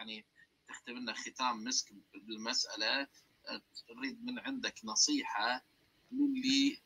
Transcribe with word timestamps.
يعني 0.00 0.24
تختم 0.68 0.92
لنا 0.92 1.14
ختام 1.14 1.64
مسك 1.64 1.86
بالمسألة 2.14 3.06
نريد 3.96 4.24
من 4.24 4.38
عندك 4.38 4.74
نصيحة 4.84 5.62
للي 6.12 6.78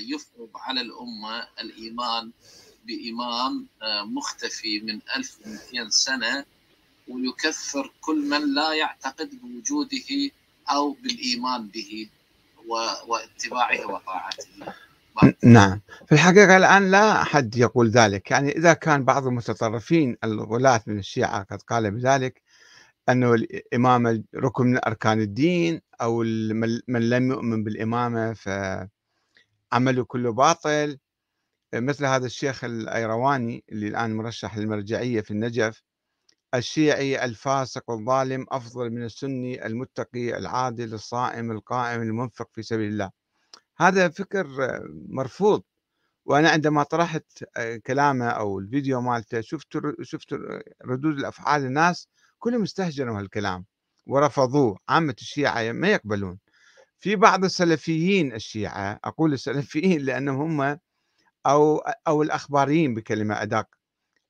يفرض 0.00 0.50
على 0.54 0.80
الأمة 0.80 1.48
الإيمان 1.60 2.32
بإمام 2.84 3.66
مختفي 4.04 4.80
من 4.80 5.00
1200 5.16 5.88
سنة 5.88 6.44
ويكفر 7.08 7.92
كل 8.00 8.28
من 8.28 8.54
لا 8.54 8.72
يعتقد 8.72 9.30
بوجوده 9.42 10.30
أو 10.70 10.92
بالإيمان 10.92 11.68
به 11.68 12.08
واتباعه 13.06 13.86
وطاعته. 13.86 14.46
نعم. 15.42 15.80
في 16.06 16.12
الحقيقة 16.12 16.56
الآن 16.56 16.90
لا 16.90 17.22
أحد 17.22 17.56
يقول 17.56 17.90
ذلك. 17.90 18.30
يعني 18.30 18.56
إذا 18.56 18.72
كان 18.72 19.04
بعض 19.04 19.26
المتطرفين 19.26 20.16
الغلاة 20.24 20.82
من 20.86 20.98
الشيعة 20.98 21.42
قد 21.42 21.62
قال 21.62 21.90
بذلك 21.90 22.42
أنه 23.10 23.34
الإمامة 23.34 24.24
ركن 24.36 24.66
من 24.66 24.78
أركان 24.86 25.20
الدين 25.20 25.80
أو 26.00 26.18
من 26.88 27.10
لم 27.10 27.30
يؤمن 27.30 27.64
بالإمامة 27.64 28.32
فعمله 28.32 30.04
كله 30.04 30.32
باطل. 30.32 30.98
مثل 31.74 32.04
هذا 32.04 32.26
الشيخ 32.26 32.64
الأيرواني 32.64 33.64
اللي 33.72 33.88
الآن 33.88 34.16
مرشح 34.16 34.58
للمرجعية 34.58 35.20
في 35.20 35.30
النجف 35.30 35.82
الشيعي 36.54 37.24
الفاسق 37.24 37.90
الظالم 37.90 38.46
أفضل 38.48 38.90
من 38.90 39.04
السني 39.04 39.66
المتقي 39.66 40.38
العادل 40.38 40.94
الصائم 40.94 41.50
القائم 41.50 42.02
المنفق 42.02 42.48
في 42.52 42.62
سبيل 42.62 42.88
الله. 42.88 43.10
هذا 43.78 44.08
فكر 44.08 44.46
مرفوض. 45.08 45.62
وأنا 46.24 46.50
عندما 46.50 46.82
طرحت 46.82 47.44
كلامه 47.86 48.28
أو 48.28 48.58
الفيديو 48.58 49.00
مالته 49.00 49.40
شفت 49.40 49.68
شفت 50.02 50.32
ردود 50.84 51.18
الأفعال 51.18 51.64
الناس 51.64 52.08
كلهم 52.40 52.62
استهجنوا 52.62 53.20
هالكلام 53.20 53.64
ورفضوه 54.06 54.78
عامة 54.88 55.16
الشيعة 55.20 55.72
ما 55.72 55.88
يقبلون. 55.88 56.38
في 56.98 57.16
بعض 57.16 57.44
السلفيين 57.44 58.34
الشيعة 58.34 59.00
أقول 59.04 59.32
السلفيين 59.32 60.00
لأنهم 60.06 60.60
هم 60.60 60.78
أو 61.46 61.78
أو 61.78 62.22
الأخباريين 62.22 62.94
بكلمة 62.94 63.42
أدق 63.42 63.66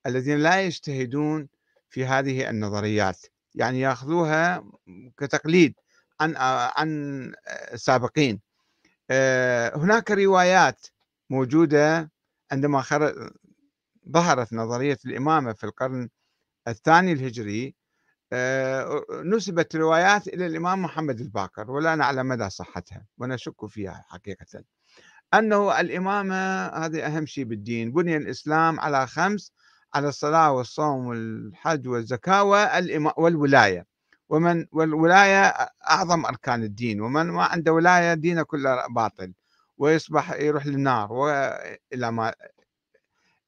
الذين 0.07 0.39
لا 0.39 0.63
يجتهدون 0.63 1.49
في 1.91 2.05
هذه 2.07 2.51
النظريات. 2.51 3.27
يعني 3.55 3.81
يأخذوها 3.81 4.65
كتقليد 5.19 5.75
عن 6.21 6.35
عن 6.77 6.89
السابقين. 7.73 8.41
هناك 9.75 10.11
روايات 10.11 10.87
موجودة 11.31 12.11
عندما 12.53 12.85
ظهرت 14.09 14.53
نظرية 14.53 14.99
الإمامة 15.07 15.53
في 15.53 15.65
القرن 15.65 16.09
الثاني 16.69 17.13
الهجري 17.13 17.75
نسبت 19.25 19.77
روايات 19.77 20.29
إلى 20.29 20.47
الإمام 20.47 20.83
محمد 20.83 21.21
الباقر 21.21 21.71
ولا 21.71 21.95
نعلم 21.95 22.29
مدى 22.29 22.51
صحتها 22.51 23.07
ونشك 23.19 23.67
فيها 23.67 24.05
حقيقه. 24.09 24.65
أنه 25.35 25.81
الامامه 25.81 26.67
هذه 26.67 27.07
أهم 27.07 27.27
شيء 27.27 27.45
بالدين 27.45 27.93
بني 27.93 28.17
الإسلام 28.17 28.81
على 28.81 29.07
خمس 29.07 29.53
على 29.95 30.09
الصلاة 30.09 30.53
والصوم 30.53 31.07
والحج 31.07 31.89
والزكاة 31.89 32.45
والولاية. 33.17 33.87
ومن 34.29 34.67
والولاية 34.73 35.43
أعظم 35.91 36.27
أركان 36.27 36.63
الدين 36.63 37.01
ومن 37.01 37.27
ما 37.27 37.45
عنده 37.45 37.73
ولاية 37.73 38.15
دينه 38.15 38.43
كله 38.43 38.87
باطل 38.87 39.33
ويصبح 39.79 40.33
يروح 40.33 40.67
للنار 40.67 41.13
وإلى 41.13 42.13
ما 42.13 42.35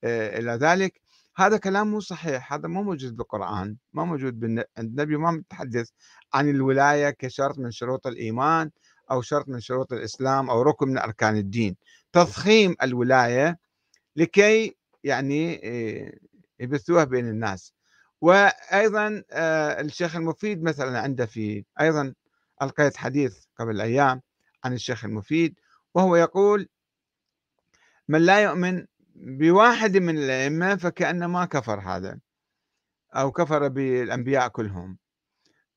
إلى 0.04 0.52
ذلك. 0.52 1.01
هذا 1.36 1.56
كلام 1.56 1.90
مو 1.90 2.00
صحيح 2.00 2.52
هذا 2.52 2.68
مو 2.68 2.82
موجود 2.82 3.16
بالقرآن 3.16 3.76
ما 3.92 4.04
موجود 4.04 4.44
عند 4.44 4.64
النبي 4.78 5.16
ما 5.16 5.30
متحدث 5.30 5.90
عن 6.34 6.50
الولاية 6.50 7.10
كشرط 7.10 7.58
من 7.58 7.70
شروط 7.70 8.06
الإيمان 8.06 8.70
أو 9.10 9.22
شرط 9.22 9.48
من 9.48 9.60
شروط 9.60 9.92
الإسلام 9.92 10.50
أو 10.50 10.62
ركن 10.62 10.88
من 10.88 10.98
أركان 10.98 11.36
الدين. 11.36 11.76
تضخيم 12.12 12.76
الولاية 12.82 13.58
لكي 14.16 14.76
يعني 15.04 15.60
يبثوها 16.60 17.04
بين 17.04 17.28
الناس. 17.28 17.74
وأيضا 18.20 19.22
آه، 19.30 19.80
الشيخ 19.80 20.16
المفيد 20.16 20.62
مثلا 20.62 21.00
عنده 21.00 21.26
في 21.26 21.64
أيضا 21.80 22.14
ألقيت 22.62 22.96
حديث 22.96 23.44
قبل 23.58 23.80
أيام 23.80 24.22
عن 24.64 24.72
الشيخ 24.72 25.04
المفيد 25.04 25.60
وهو 25.94 26.16
يقول 26.16 26.68
من 28.08 28.22
لا 28.22 28.40
يؤمن 28.40 28.86
بواحد 29.14 29.96
من 29.96 30.18
الأئمة 30.18 30.76
فكانما 30.76 31.44
كفر 31.44 31.80
هذا 31.80 32.18
أو 33.14 33.32
كفر 33.32 33.68
بالأنبياء 33.68 34.48
كلهم. 34.48 34.98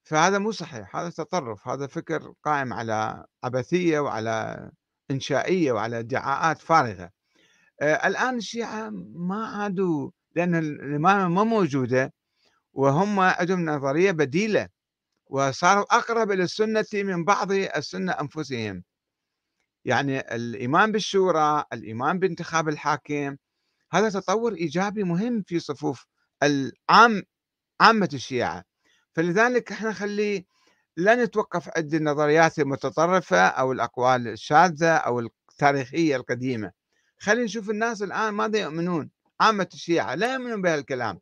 فهذا 0.03 0.38
مو 0.38 0.51
صحيح 0.51 0.96
هذا 0.96 1.09
تطرف 1.09 1.68
هذا 1.68 1.88
فكر 1.88 2.34
قائم 2.44 2.73
على 2.73 3.25
عبثية 3.44 4.00
وعلى 4.00 4.72
إنشائية 5.12 5.72
وعلى 5.72 6.00
ادعاءات 6.00 6.59
فارغة. 6.59 7.09
آه، 7.81 8.07
الآن 8.07 8.38
الشيعة 8.38 8.90
ما 9.16 9.47
عادوا 9.47 10.12
لأن 10.35 10.56
الإمامة 10.56 11.28
ما 11.28 11.44
موجودة 11.44 12.13
وهم 12.73 13.19
عندهم 13.19 13.66
نظرية 13.69 14.12
بديلة 14.12 14.67
وصاروا 15.28 15.96
أقرب 15.97 16.31
إلى 16.31 16.44
السنة 16.44 16.85
من 16.94 17.25
بعض 17.25 17.52
السنة 17.52 18.12
أنفسهم. 18.12 18.84
يعني 19.85 20.35
الإيمان 20.35 20.91
بالشورى 20.91 21.66
الإيمان 21.73 22.19
بانتخاب 22.19 22.69
الحاكم 22.69 23.38
هذا 23.91 24.09
تطور 24.09 24.53
إيجابي 24.53 25.03
مهم 25.03 25.44
في 25.47 25.59
صفوف 25.59 26.06
العام 26.44 27.23
عامة 27.81 28.09
الشيعة. 28.13 28.63
فلذلك 29.13 29.72
إحنا 29.72 29.94
خلي 29.94 30.46
لا 30.97 31.16
نتوقف 31.16 31.69
عند 31.78 31.94
النظريات 31.94 32.59
المتطرفة 32.59 33.47
أو 33.47 33.72
الأقوال 33.72 34.28
الشاذة 34.28 34.96
أو 34.96 35.19
التاريخية 35.19 36.16
القديمة. 36.16 36.72
خلينا 37.19 37.44
نشوف 37.44 37.69
الناس 37.69 38.02
الآن 38.03 38.34
ماذا 38.34 38.59
يؤمنون؟ 38.59 39.09
عامة 39.40 39.69
الشيعة 39.73 40.16
لا 40.16 40.34
يؤمنون 40.34 40.62
بهالكلام. 40.62 41.19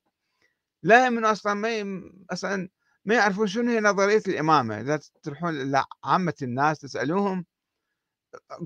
لا 0.83 1.05
يؤمنون 1.05 1.25
أصلا 1.25 1.53
ما 1.53 1.77
يم... 1.77 2.13
أصلا 2.31 2.69
ما 3.05 3.15
يعرفون 3.15 3.47
شنو 3.47 3.71
هي 3.71 3.79
نظرية 3.79 4.23
الإمامة. 4.27 4.81
إذا 4.81 4.99
تروحون 5.23 5.71
لعامة 5.71 6.33
الناس 6.41 6.79
تسألوهم 6.79 7.45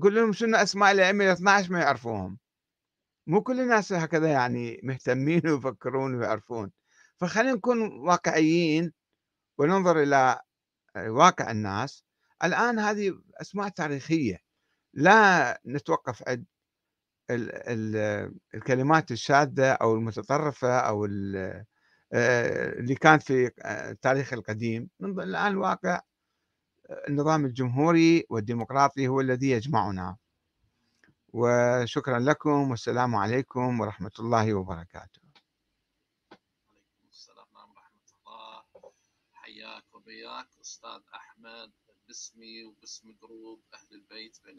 قول 0.02 0.14
لهم 0.14 0.32
شنو 0.32 0.56
أسماء 0.56 0.92
الأئمة 0.92 1.24
ال 1.24 1.30
12 1.30 1.72
ما 1.72 1.80
يعرفوهم. 1.80 2.38
مو 3.26 3.42
كل 3.42 3.60
الناس 3.60 3.92
هكذا 3.92 4.28
يعني 4.28 4.80
مهتمين 4.82 5.42
ويفكرون 5.48 6.14
ويعرفون. 6.14 6.70
فخلينا 7.16 7.52
نكون 7.52 7.82
واقعيين 8.08 8.92
وننظر 9.58 10.02
إلى 10.02 10.40
واقع 10.96 11.50
الناس. 11.50 12.04
الآن 12.44 12.78
هذه 12.78 13.20
أسماء 13.40 13.68
تاريخية. 13.68 14.38
لا 14.94 15.60
نتوقف 15.66 16.22
عند 16.28 16.44
الكلمات 18.54 19.10
الشاذة 19.10 19.72
أو 19.72 19.94
المتطرفة 19.94 20.78
أو 20.78 21.04
آه، 22.12 22.78
اللي 22.78 22.94
كانت 22.94 23.22
في 23.22 23.50
التاريخ 23.64 24.32
القديم. 24.32 24.88
الآن 25.02 25.52
الواقع 25.52 26.00
النظام 26.90 27.44
الجمهوري 27.44 28.24
والديمقراطي 28.30 29.08
هو 29.08 29.20
الذي 29.20 29.50
يجمعنا. 29.50 30.16
وشكرا 31.32 32.18
لكم 32.18 32.70
والسلام 32.70 33.16
عليكم 33.16 33.80
ورحمة 33.80 34.12
الله 34.18 34.54
وبركاته. 34.54 35.20
السلام 37.10 37.46
ورحمة 37.52 38.08
الله. 38.18 38.62
حياك 39.32 39.94
وبياك 39.94 40.48
أستاذ 40.60 41.00
أحمد. 41.14 41.72
باسمي 42.08 42.64
وباسم 42.64 43.12
جروب 43.22 43.60
أهل 43.74 43.86
البيت 43.92 44.38
بين 44.44 44.56